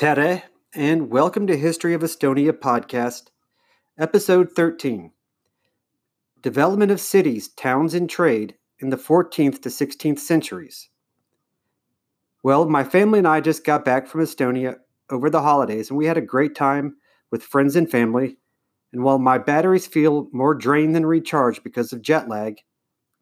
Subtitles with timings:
[0.00, 3.24] Tere, and welcome to History of Estonia podcast,
[3.98, 5.12] episode 13
[6.40, 10.88] Development of Cities, Towns, and Trade in the 14th to 16th centuries.
[12.42, 14.76] Well, my family and I just got back from Estonia
[15.10, 16.96] over the holidays, and we had a great time
[17.30, 18.38] with friends and family.
[18.94, 22.56] And while my batteries feel more drained than recharged because of jet lag,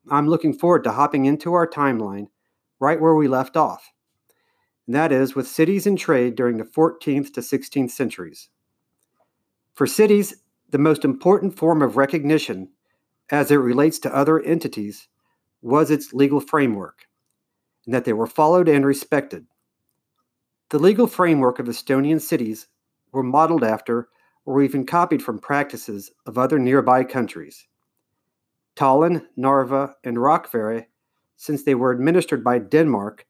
[0.09, 2.29] I'm looking forward to hopping into our timeline
[2.79, 3.91] right where we left off
[4.89, 8.49] and that is with cities and trade during the 14th to 16th centuries.
[9.75, 10.36] For cities,
[10.71, 12.71] the most important form of recognition
[13.29, 15.08] as it relates to other entities
[15.61, 17.07] was its legal framework,
[17.85, 19.44] and that they were followed and respected.
[20.71, 22.68] The legal framework of Estonian cities
[23.13, 24.08] were modeled after
[24.46, 27.66] or even copied from practices of other nearby countries.
[28.75, 30.86] Tallinn, Narva, and Rakvere,
[31.36, 33.27] since they were administered by Denmark,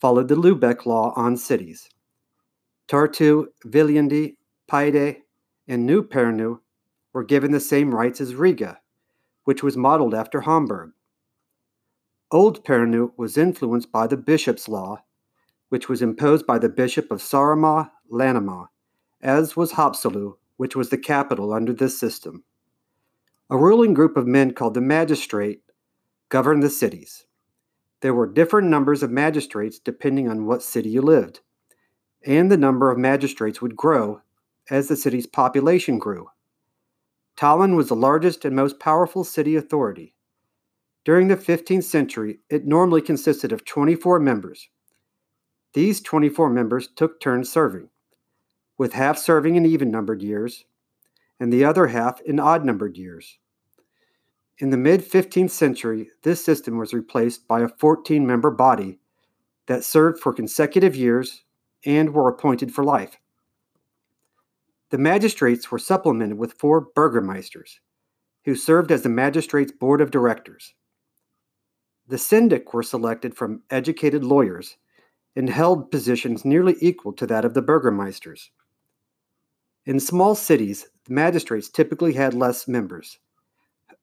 [0.00, 1.88] followed the Lubeck law on cities.
[2.88, 4.36] Tartu, Viljandi,
[4.68, 5.22] Paide,
[5.66, 6.60] and New Pärnu
[7.12, 8.80] were given the same rights as Riga,
[9.44, 10.92] which was modeled after Hamburg.
[12.30, 15.02] Old Pärnu was influenced by the bishop's law,
[15.68, 18.68] which was imposed by the bishop of Saaremaa, Läänemaa,
[19.20, 22.44] as was Haapsalu, which was the capital under this system.
[23.50, 25.62] A ruling group of men called the magistrate
[26.28, 27.24] governed the cities.
[28.00, 31.40] There were different numbers of magistrates depending on what city you lived,
[32.24, 34.22] and the number of magistrates would grow
[34.70, 36.28] as the city's population grew.
[37.36, 40.14] Tallinn was the largest and most powerful city authority.
[41.04, 44.68] During the 15th century, it normally consisted of 24 members.
[45.72, 47.88] These 24 members took turns serving,
[48.76, 50.64] with half serving in even numbered years
[51.40, 53.38] and the other half in odd numbered years.
[54.60, 58.98] In the mid 15th century, this system was replaced by a 14 member body
[59.66, 61.44] that served for consecutive years
[61.84, 63.18] and were appointed for life.
[64.90, 67.78] The magistrates were supplemented with four burgomasters,
[68.46, 70.74] who served as the magistrates' board of directors.
[72.08, 74.76] The syndic were selected from educated lawyers
[75.36, 78.48] and held positions nearly equal to that of the burgomasters.
[79.86, 83.18] In small cities, the magistrates typically had less members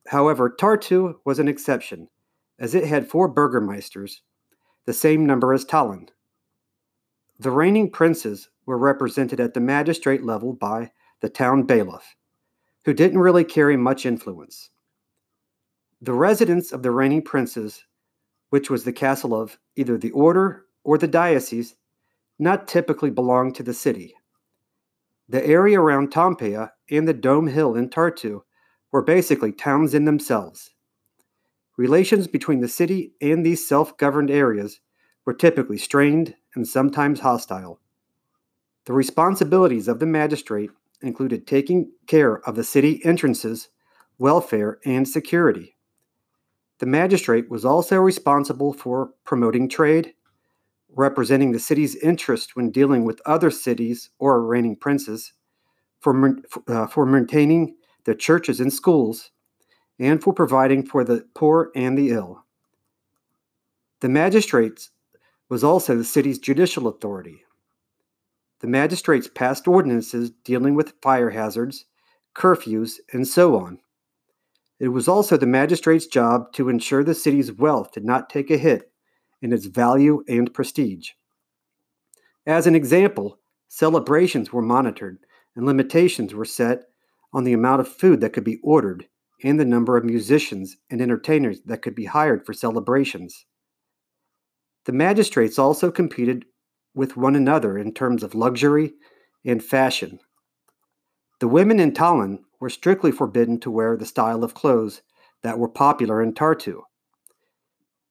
[0.07, 2.09] However, Tartu was an exception,
[2.59, 4.21] as it had four burgomasters,
[4.85, 6.09] the same number as Tallinn.
[7.39, 12.15] The reigning princes were represented at the magistrate level by the town bailiff,
[12.85, 14.69] who didn't really carry much influence.
[16.01, 17.83] The residence of the reigning princes,
[18.51, 21.75] which was the castle of either the order or the diocese,
[22.37, 24.13] not typically belonged to the city.
[25.27, 28.43] The area around Toompea and the Dome Hill in Tartu
[28.95, 30.71] were basically towns in themselves.
[31.75, 34.79] Relations between the city and these self governed areas
[35.25, 37.81] were typically strained and sometimes hostile.
[38.85, 40.69] The responsibilities of the magistrate
[41.01, 43.67] included taking care of the city entrances,
[44.17, 45.75] welfare, and security.
[46.79, 50.13] The magistrate was also responsible for promoting trade,
[50.87, 55.33] representing the city's interest when dealing with other cities or reigning princes,
[55.99, 56.37] for,
[56.69, 59.31] uh, for maintaining the churches and schools,
[59.99, 62.43] and for providing for the poor and the ill.
[64.01, 64.91] The magistrates
[65.49, 67.43] was also the city's judicial authority.
[68.59, 71.85] The magistrates passed ordinances dealing with fire hazards,
[72.35, 73.79] curfews, and so on.
[74.79, 78.57] It was also the magistrate's job to ensure the city's wealth did not take a
[78.57, 78.91] hit
[79.41, 81.11] in its value and prestige.
[82.45, 85.19] As an example, celebrations were monitored
[85.55, 86.83] and limitations were set
[87.35, 89.05] on the amount of food that could be ordered
[89.43, 93.45] and the number of musicians and entertainers that could be hired for celebrations.
[94.85, 96.45] The magistrates also competed
[96.93, 98.93] with one another in terms of luxury
[99.43, 100.19] and fashion.
[101.41, 105.01] The women in Tallinn were strictly forbidden to wear the style of clothes
[105.43, 106.83] that were popular in Tartu.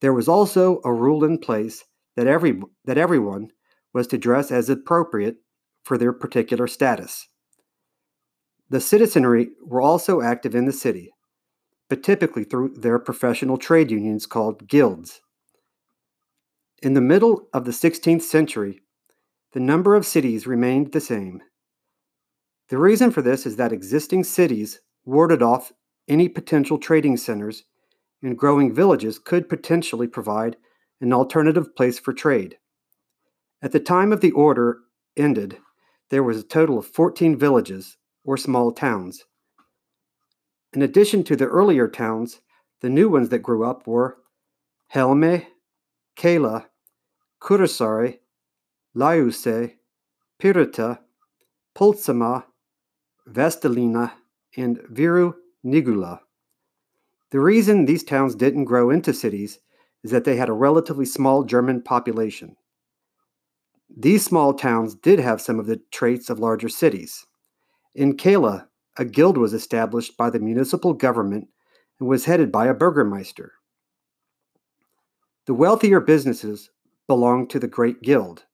[0.03, 1.83] There was also a rule in place
[2.15, 3.53] that every that everyone
[3.95, 5.37] was to dress as appropriate
[5.83, 7.27] for their particular status.
[8.71, 11.13] The citizenry were also active in the city,
[11.89, 15.21] but typically through their professional trade unions called guilds.
[16.83, 18.81] In the middle of the 16th century,
[19.53, 21.43] the number of cities remained the same.
[22.69, 25.73] The reason for this is that existing cities warded off
[26.09, 27.65] any potential trading centers,
[28.23, 30.57] and growing villages could potentially provide
[31.01, 32.57] an alternative place for trade.
[33.63, 34.79] At the time of the order
[35.17, 35.59] ended,
[36.11, 39.25] there was a total of 14 villages or small towns.
[40.73, 42.41] In addition to the earlier towns,
[42.81, 44.19] the new ones that grew up were
[44.93, 45.47] Helme,
[46.17, 46.67] Keila,
[47.41, 48.19] Kuressaare,
[48.97, 49.75] Laiuse,
[50.41, 50.99] Pirita,
[51.77, 52.45] Põltsamaa,
[53.29, 54.13] Vastseliina,
[54.57, 55.35] and Viru
[55.65, 56.21] Nigula.
[57.31, 59.59] The reason these towns didn't grow into cities
[60.03, 62.57] is that they had a relatively small German population.
[63.97, 67.27] These small towns did have some of the traits of larger cities.
[67.95, 71.49] In Keila, a guild was established by the municipal government
[72.01, 73.53] and was headed by a burgermeister.
[75.47, 76.71] The wealthier businesses
[77.07, 78.47] belonged to the Great Guild.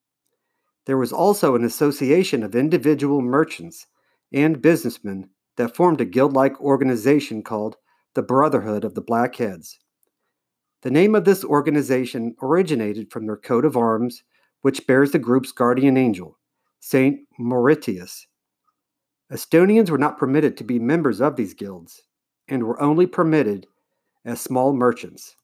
[0.87, 3.87] There was also an association of individual merchants
[4.32, 7.76] and businessmen that formed a guild like organization called
[8.14, 9.78] the Brotherhood of the Blackheads.
[10.82, 14.22] The name of this organization originated from their coat of arms,
[14.62, 16.38] which bears the group's guardian angel,
[16.81, 18.26] Saint Mauritius.
[19.32, 22.03] Estonians were not permitted to be members of these guilds
[22.49, 23.67] and were only permitted
[24.25, 25.37] as small merchants.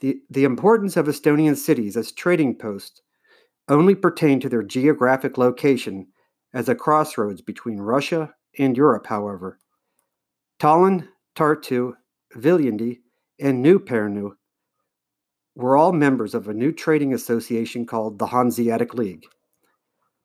[0.00, 3.00] The, the importance of Estonian cities as trading posts
[3.68, 6.08] only pertained to their geographic location
[6.52, 9.58] as a crossroads between Russia and Europe, however.
[10.60, 11.94] Tallinn, Tartu,
[12.34, 13.00] Viljandi,
[13.40, 14.32] and New Pärnu
[15.54, 19.24] were all members of a new trading association called the Hanseatic League.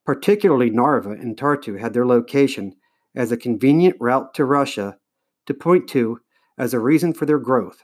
[0.05, 2.73] Particularly Narva and Tartu had their location
[3.15, 4.97] as a convenient route to Russia
[5.45, 6.19] to point to
[6.57, 7.83] as a reason for their growth.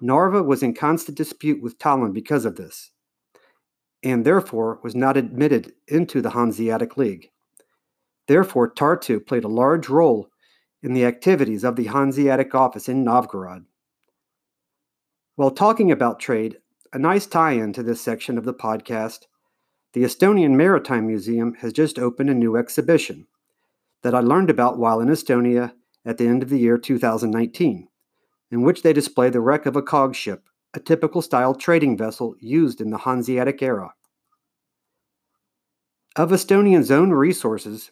[0.00, 2.92] Narva was in constant dispute with Tallinn because of this,
[4.02, 7.30] and therefore was not admitted into the Hanseatic League.
[8.28, 10.28] Therefore, Tartu played a large role
[10.82, 13.64] in the activities of the Hanseatic office in Novgorod.
[15.36, 16.58] While talking about trade,
[16.92, 19.20] a nice tie in to this section of the podcast,
[19.96, 23.26] the Estonian Maritime Museum has just opened a new exhibition
[24.02, 25.72] that I learned about while in Estonia
[26.04, 27.88] at the end of the year 2019,
[28.50, 32.34] in which they display the wreck of a cog ship, a typical style trading vessel
[32.38, 33.94] used in the Hanseatic era.
[36.14, 37.90] Of Estonia's own resources,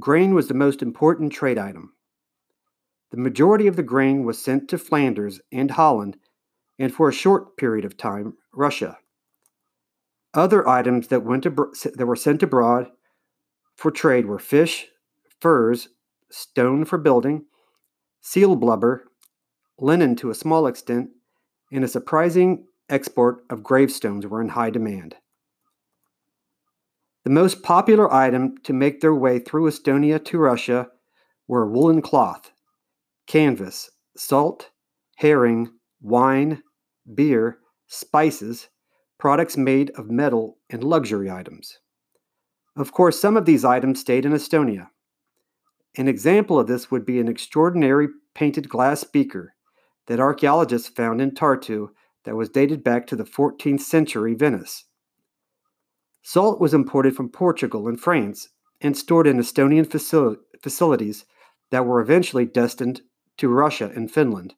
[0.00, 1.92] grain was the most important trade item.
[3.12, 6.16] The majority of the grain was sent to Flanders and Holland,
[6.76, 8.98] and for a short period of time, Russia.
[10.32, 12.90] Other items that, went that were sent abroad
[13.76, 14.86] for trade were fish,
[15.40, 15.88] furs,
[16.30, 17.46] stone for building,
[18.20, 19.04] seal blubber,
[19.78, 21.10] linen to a small extent,
[21.72, 25.16] and a surprising export of gravestones were in high demand.
[27.24, 30.88] The most popular item to make their way through Estonia to Russia
[31.48, 32.52] were woolen cloth,
[33.26, 34.70] canvas, salt,
[35.16, 36.62] herring, wine,
[37.14, 38.68] beer, spices,
[39.20, 41.78] products made of metal, and luxury items.
[42.74, 44.88] Of course, some of these items stayed in Estonia.
[45.96, 49.54] An example of this would be an extraordinary painted glass beaker
[50.06, 51.90] that archaeologists found in Tartu
[52.24, 54.84] that was dated back to the 14th century Venice.
[56.22, 58.48] Salt was imported from Portugal and France
[58.80, 61.24] and stored in Estonian facil- facilities
[61.70, 63.02] that were eventually destined
[63.36, 64.54] to Russia and Finland.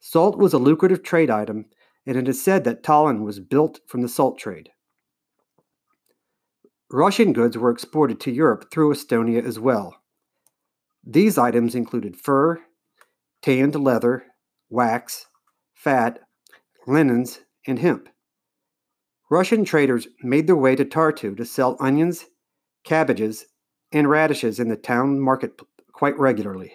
[0.00, 1.66] Salt was a lucrative trade item,
[2.06, 4.70] and it is said that Tallinn was built from the salt trade.
[6.90, 10.02] Russian goods were exported to Europe through Estonia as well.
[11.02, 12.60] These items included fur,
[13.42, 14.24] tanned leather,
[14.70, 15.26] wax,
[15.74, 16.20] fat,
[16.86, 18.08] linens, and hemp.
[19.30, 22.26] Russian traders made their way to Tartu to sell onions,
[22.84, 23.46] cabbages,
[23.90, 25.60] and radishes in the town market
[25.92, 26.72] quite regularly.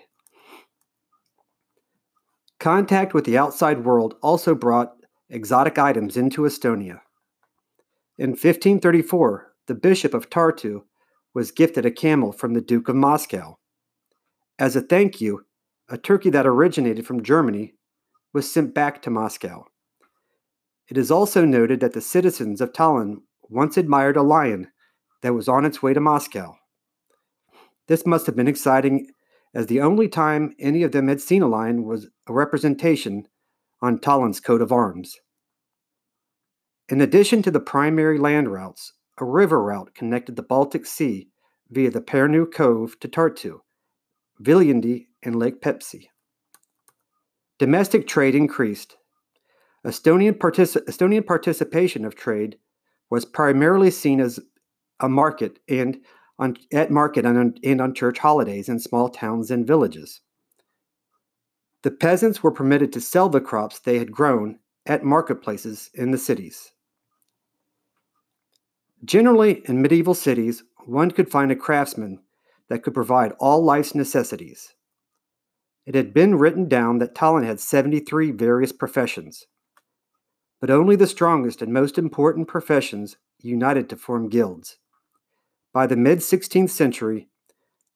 [2.59, 4.98] Contact with the outside world also brought
[5.29, 7.01] exotic items into Estonia.
[8.17, 10.83] In 1534, the Bishop of Tartu
[11.33, 13.57] was gifted a camel from the Duke of Moscow.
[14.57, 15.45] As a thank you,
[15.87, 17.75] a turkey that originated from Germany
[18.33, 19.65] was sent back to Moscow.
[20.87, 24.71] It is also noted that the citizens of Tallinn once admired a lion
[25.21, 26.55] that was on its way to Moscow.
[27.87, 29.07] This must have been exciting
[29.53, 33.27] as the only time any of them had seen a lion was a representation
[33.81, 35.17] on Tallinn's coat of arms.
[36.89, 41.29] In addition to the primary land routes, a river route connected the Baltic Sea
[41.69, 43.59] via the Pärnu Cove to Tartu,
[44.41, 46.07] Viljandi, and Lake Peipsi.
[47.59, 48.95] Domestic trade increased.
[49.85, 52.57] Estonian, Estonian participation of trade
[53.09, 54.39] was primarily seen as
[54.99, 55.97] a market and
[56.37, 60.21] on, at market and on, and on church holidays in small towns and villages.
[61.83, 66.17] The peasants were permitted to sell the crops they had grown at marketplaces in the
[66.17, 66.71] cities.
[69.05, 72.19] Generally, in medieval cities, one could find a craftsman
[72.67, 74.73] that could provide all life's necessities.
[75.85, 79.47] It had been written down that Tallinn had 73 various professions.
[80.59, 84.77] but only the strongest and most important professions united to form guilds.
[85.73, 87.29] By the mid 16th century,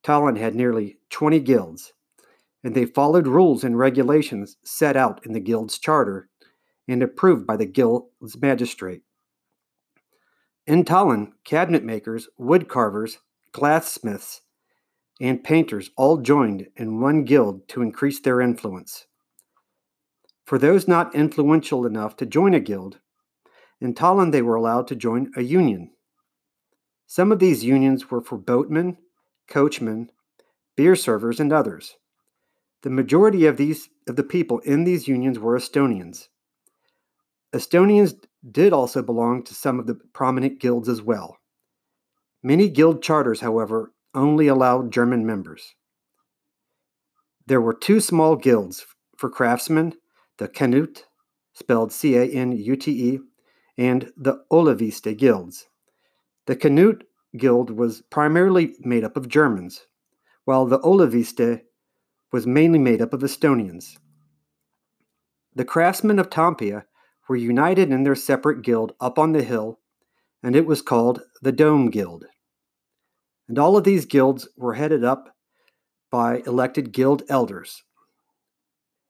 [0.04, 1.94] Tallinn had nearly 20 guilds,
[2.64, 6.30] and they followed rules and regulations set out in the guild's charter
[6.88, 9.02] and approved by the guild's magistrate.
[10.66, 13.20] In Tallinn, cabinet makers, wood carvers,
[13.52, 14.42] glassmiths,
[15.20, 19.08] and painters all joined in one guild to increase their influence.
[20.46, 23.00] For those not influential enough to join a guild,
[23.80, 25.92] in Tallinn they were allowed to join a union.
[27.08, 28.98] Some of these unions were for boatmen,
[29.48, 30.10] coachmen,
[30.76, 31.96] beer servers, and others.
[32.84, 36.28] The majority of these of the people in these unions were Estonians.
[37.54, 38.14] Estonians
[38.52, 41.38] did also belong to some of the prominent guilds as well.
[42.44, 45.76] Many guild charters, however, only allowed German members.
[47.46, 48.86] There were two small guilds
[49.18, 49.94] for craftsmen
[50.38, 51.06] the Canute,
[51.54, 53.20] spelled C A N U T E,
[53.78, 55.68] and the Oleviste guilds.
[56.48, 57.06] The Canute
[57.38, 59.88] guild was primarily made up of Germans,
[60.44, 61.62] while the Oleviste
[62.34, 63.98] was mainly made up of Estonians.
[65.56, 66.84] The craftsmen of Toompea
[67.30, 69.80] were united in their separate guild up on the hill,
[70.42, 72.26] and it was called the Dome Guild.
[73.48, 75.36] And all of these guilds were headed up
[76.10, 77.84] by elected guild elders.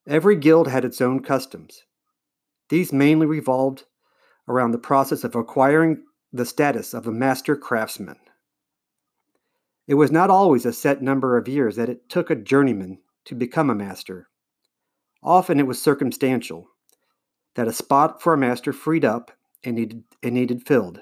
[0.06, 1.84] Every guild had its own customs.
[2.68, 3.86] These mainly revolved
[4.50, 6.04] around the process of acquiring
[6.34, 8.18] the status of a master craftsman.
[9.88, 13.36] It was not always a set number of years that it took a journeyman to
[13.36, 14.30] become a master.
[15.22, 16.68] Often it was circumstantial,
[17.56, 19.32] that a spot for a master freed up
[19.64, 21.02] and needed, and needed filled.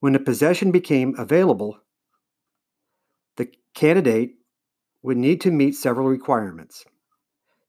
[0.00, 1.80] When a possession became available,
[3.36, 4.36] the candidate
[5.02, 6.84] would need to meet several requirements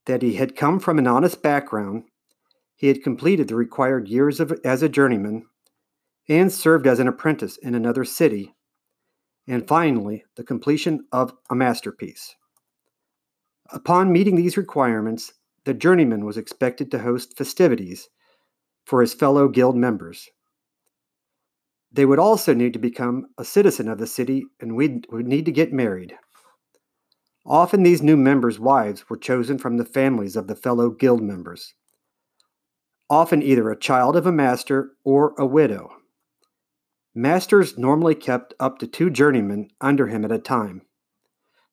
[0.06, 2.04] that he had come from an honest background,
[2.74, 5.46] he had completed the required years of, as a journeyman,
[6.28, 8.54] and served as an apprentice in another city,
[9.46, 12.34] and finally, the completion of a masterpiece.
[13.72, 15.32] Upon meeting these requirements,
[15.64, 18.08] the journeyman was expected to host festivities
[18.84, 20.28] for his fellow guild members.
[21.92, 25.44] They would also need to become a citizen of the city and we would need
[25.46, 26.16] to get married.
[27.46, 31.74] Often these new members' wives were chosen from the families of the fellow guild members,
[33.08, 35.90] often either a child of a master or a widow.
[37.14, 40.82] Masters normally kept up to two journeymen under him at a time.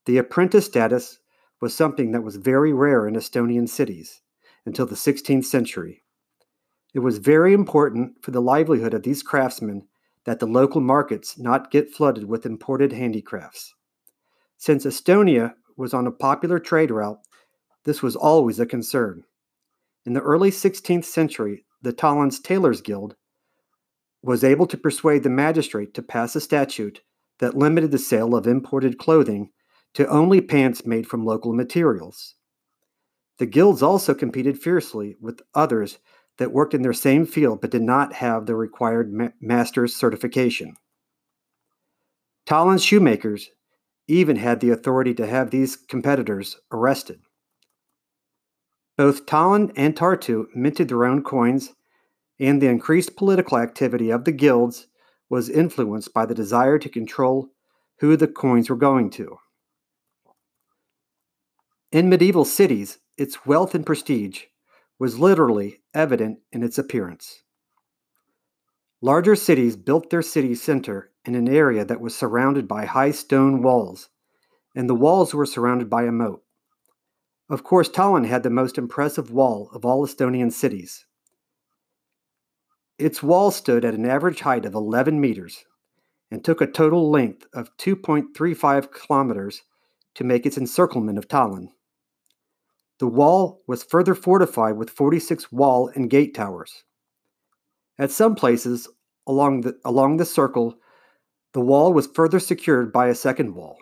[0.06, 1.20] The apprentice status
[1.62, 4.22] was something that was very rare in Estonian cities
[4.66, 6.04] until the 16th century.
[6.94, 9.88] It was very important for the livelihood of these craftsmen
[10.26, 13.74] that the local markets not get flooded with imported handicrafts.
[14.58, 17.20] Since Estonia was on a popular trade route,
[17.86, 19.24] this was always a concern.
[20.06, 23.16] In the early 16th century, the Tallinn's Tailors Guild
[24.22, 27.02] was able to persuade the magistrate to pass a statute
[27.40, 29.52] that limited the sale of imported clothing
[29.98, 32.36] to only pants made from local materials.
[33.40, 35.98] The guilds also competed fiercely with others
[36.38, 40.76] that worked in their same field but did not have the required ma- master's certification.
[42.46, 43.50] Tallinn's shoemakers
[44.08, 47.20] even had the authority to have these competitors arrested.
[48.98, 51.74] Both Tallinn and Tartu minted their own coins,
[52.40, 54.86] and the increased political activity of the guilds
[55.28, 57.50] was influenced by the desire to control
[58.00, 59.40] who the coins were going to.
[61.90, 64.44] In medieval cities, its wealth and prestige
[65.00, 67.44] was literally evident in its appearance.
[69.02, 73.62] Larger cities built their city center in an area that was surrounded by high stone
[73.62, 74.10] walls,
[74.76, 76.44] and the walls were surrounded by a moat.
[77.50, 81.06] Of course, Tallinn had the most impressive wall of all Estonian cities.
[82.98, 85.64] Its wall stood at an average height of 11 meters
[86.30, 89.62] and took a total length of 2.35 kilometers
[90.16, 91.70] to make its encirclement of Tallinn.
[93.00, 96.84] The wall was further fortified with 46 wall and gate towers.
[98.00, 98.88] At some places
[99.28, 100.80] along the, along the circle,
[101.54, 103.78] the wall was further secured by a second wall,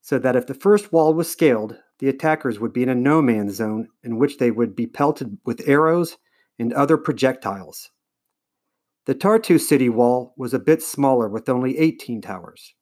[0.00, 3.22] so that if the first wall was scaled, the attackers would be in a no
[3.22, 6.16] man's zone in which they would be pelted with arrows
[6.58, 7.90] and other projectiles.
[9.06, 12.74] The Tartu city wall was a bit smaller with only 18 towers.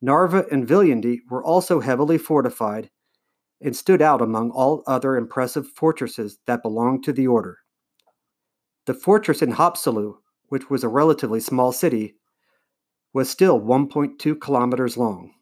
[0.00, 2.90] Narva and Viljandi were also heavily fortified
[3.64, 7.58] and stood out among all other impressive fortresses that belonged to the order.
[8.84, 10.16] The fortress in Haapsalu,
[10.48, 12.14] which was a relatively small city,
[13.14, 15.32] was still 1.2 kilometers long.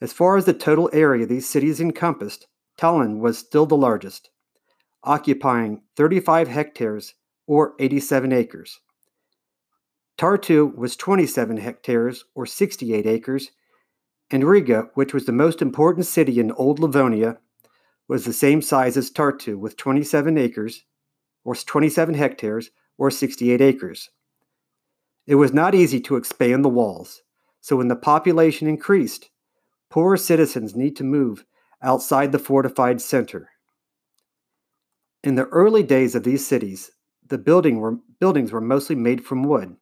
[0.00, 2.46] As far as the total area these cities encompassed,
[2.78, 4.30] Tallinn was still the largest.
[5.02, 7.14] occupying 35 hectares
[7.46, 8.80] or 87 acres.
[10.18, 13.50] Tartu was 27 hectares or 68 acres,
[14.30, 17.38] and Riga, which was the most important city in Old Livonia,
[18.08, 20.84] was the same size as Tartu with 27 acres
[21.44, 24.10] or 27 hectares or 68 acres.
[25.26, 27.22] It was not easy to expand the walls,
[27.60, 29.30] so when the population increased,
[29.90, 31.44] poorer citizens need to move
[31.82, 33.50] outside the fortified center.
[35.22, 36.90] In the early days of these cities,
[37.26, 39.76] the building were, buildings were mostly made from wood.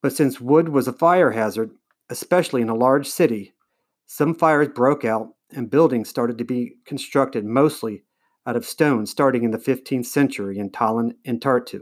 [0.00, 1.70] But since wood was a fire hazard,
[2.12, 3.54] especially in a large city,
[4.06, 8.04] some fires broke out and buildings started to be constructed mostly
[8.46, 11.80] out of stone starting in the 15th century in Tallinn and Tartu.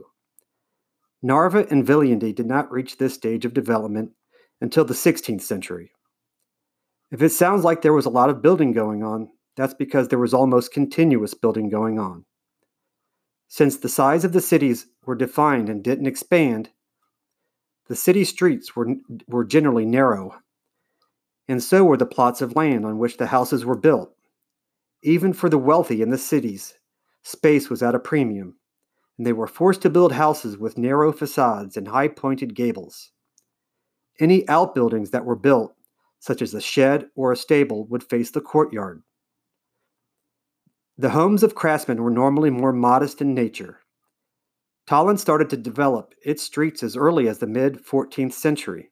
[1.20, 4.12] Narva and Viljandi did not reach this stage of development
[4.60, 5.90] until the 16th century.
[7.10, 10.18] If it sounds like there was a lot of building going on, that's because there
[10.18, 12.24] was almost continuous building going on.
[13.48, 16.70] Since the size of the cities were defined and didn't expand,
[17.90, 18.94] the city streets were,
[19.26, 20.40] were generally narrow,
[21.48, 24.14] and so were the plots of land on which the houses were built.
[25.02, 26.78] Even for the wealthy in the cities,
[27.24, 28.54] space was at a premium,
[29.18, 33.10] and they were forced to build houses with narrow facades and high pointed gables.
[34.20, 35.74] Any outbuildings that were built,
[36.20, 39.02] such as a shed or a stable, would face the courtyard.
[40.96, 43.80] The homes of craftsmen were normally more modest in nature.
[44.90, 48.90] Tallinn started to develop its streets as early as the mid 14th century.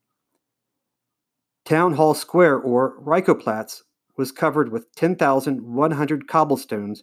[1.64, 3.82] Town Hall Square, or Rikoplatz,
[4.16, 7.02] was covered with 10,100 cobblestones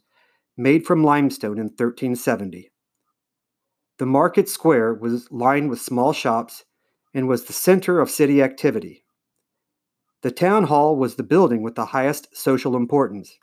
[0.56, 2.72] made from limestone in 1370.
[3.98, 6.64] The market square was lined with small shops
[7.14, 9.04] and was the center of city activity.
[10.22, 13.38] The town hall was the building with the highest social importance.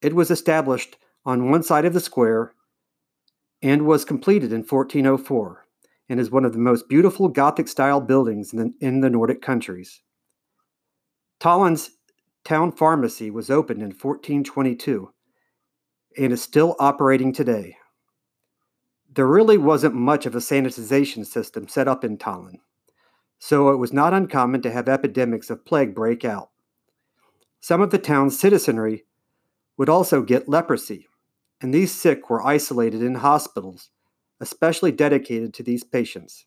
[0.00, 2.54] It was established on one side of the square
[3.62, 5.66] and was completed in 1404
[6.08, 9.42] and is one of the most beautiful Gothic style buildings in the, in the Nordic
[9.42, 10.02] countries.
[11.40, 11.90] Tallinn's
[12.44, 15.12] town pharmacy was opened in 1422
[16.16, 17.76] and is still operating today.
[19.14, 22.58] There really wasn't much of a sanitization system set up in Tallinn,
[23.38, 26.50] so it was not uncommon to have epidemics of plague break out.
[27.60, 29.04] Some of the town's citizenry
[29.76, 31.06] would also get leprosy,
[31.60, 33.90] and these sick were isolated in hospitals,
[34.40, 36.46] especially dedicated to these patients.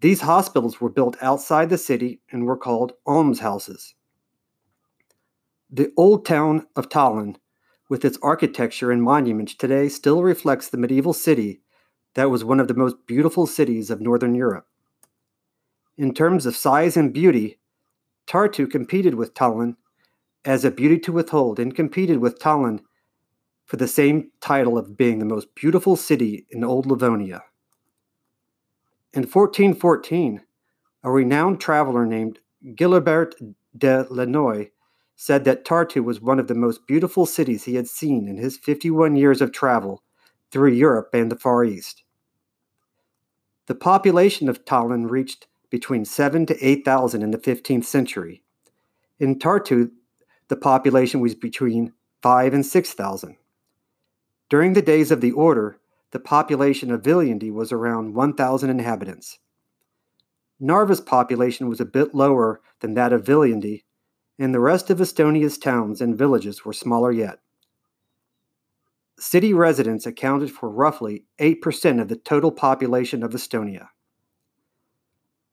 [0.00, 3.94] These hospitals were built outside the city and were called almshouses.
[5.70, 7.36] The old town of Tallinn,
[7.88, 11.62] with its architecture and monuments, today still reflects the medieval city
[12.14, 14.66] that was one of the most beautiful cities of Northern Europe.
[15.96, 17.58] In terms of size and beauty,
[18.26, 19.76] Tartu competed with Tallinn
[20.44, 22.80] as a beauty to withhold and competed with Tallinn
[23.64, 27.44] for the same title of being the most beautiful city in Old Livonia.
[29.12, 30.42] In 1414,
[31.04, 32.38] a renowned traveler named
[32.74, 33.34] Gilbert
[33.76, 34.70] de Lannoy
[35.16, 38.56] said that Tartu was one of the most beautiful cities he had seen in his
[38.56, 40.02] 51 years of travel
[40.50, 42.02] through Europe and the Far East.
[43.66, 48.42] The population of Tallinn reached between 7 to 8,000 in the 15th century.
[49.18, 49.90] In Tartu,
[50.48, 53.36] the population was between 5 and 6,000.
[54.52, 55.78] During the days of the order,
[56.10, 59.38] the population of Viljandi was around 1,000 inhabitants.
[60.60, 63.84] Narva's population was a bit lower than that of Viljandi,
[64.38, 67.38] and the rest of Estonia's towns and villages were smaller yet.
[69.18, 73.88] City residents accounted for roughly 8% of the total population of Estonia.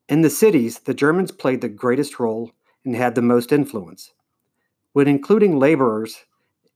[0.10, 2.52] In the cities, the Germans played the greatest role
[2.84, 4.12] and had the most influence.
[4.92, 6.26] When including laborers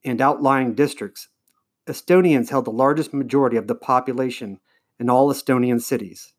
[0.05, 1.27] and outlying districts,
[1.87, 4.59] Estonians held the largest majority of the population
[4.99, 6.33] in all Estonian cities.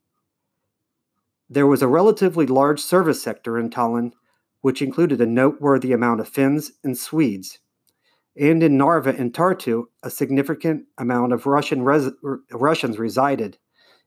[1.51, 4.13] There was a relatively large service sector in Tallinn,
[4.63, 7.59] which included a noteworthy amount of Finns and Swedes,
[8.37, 12.11] and in Narva and Tartu, a significant amount of Russian res-
[12.51, 13.59] Russians resided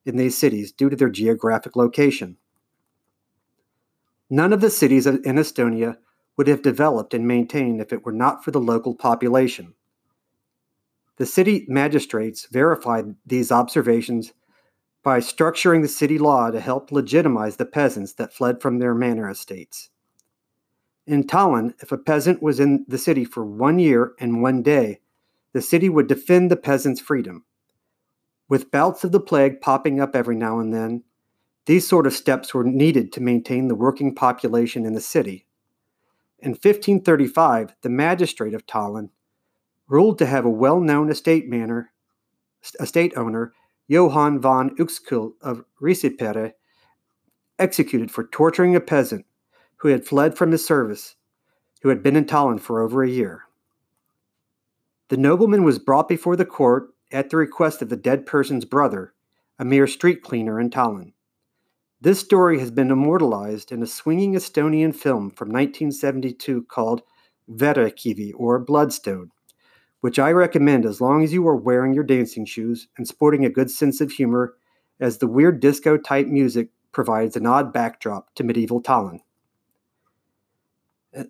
[0.06, 2.38] in these cities due to their geographic location.
[4.30, 5.98] None of the cities in Estonia
[6.36, 9.76] would have developed and maintained if it were not for the local population.
[11.18, 14.34] The city magistrates verified these observations
[15.04, 19.30] by structuring the city law to help legitimize the peasants that fled from their manor
[19.30, 19.90] estates.
[21.08, 25.00] In Tallinn, if a peasant was in the city for one year and one day,
[25.54, 27.46] the city would defend the peasant's freedom.
[28.50, 31.04] With bouts of the plague popping up every now and then,
[31.66, 35.48] these sort of steps were needed to maintain the working population in the city.
[36.40, 39.10] In 1535, the magistrate of Tallinn
[39.88, 41.92] ruled to have a well known estate manor,
[42.80, 43.54] estate owner,
[43.88, 46.54] Johann von Uexküll of Riisipere,
[47.58, 49.26] executed for torturing a peasant
[49.78, 51.16] who had fled from his service,
[51.82, 53.44] who had been in Tallinn for over a year.
[55.10, 59.14] The nobleman was brought before the court at the request of the dead person's brother,
[59.58, 61.14] a mere street cleaner in Tallinn.
[62.02, 67.02] This story has been immortalized in a swinging Estonian film from 1972 called
[67.50, 69.32] Verekivi or Bloodstone,
[70.08, 73.50] which I recommend as long as you are wearing your dancing shoes and sporting a
[73.50, 74.54] good sense of humor,
[75.02, 79.20] as the weird disco type music provides an odd backdrop to medieval Tallinn.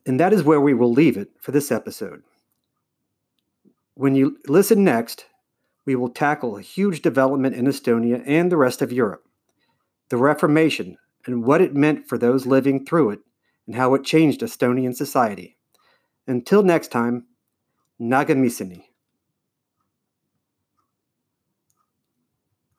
[0.06, 2.22] And that is where we will leave it for this episode.
[3.96, 5.26] When you listen next,
[5.84, 9.24] we will tackle a huge development in Estonia and the rest of Europe
[10.10, 13.22] the Reformation and what it meant for those living through it
[13.66, 15.58] and how it changed Estonian society.
[16.28, 17.26] Until next time,
[18.00, 18.87] Nägemiseni.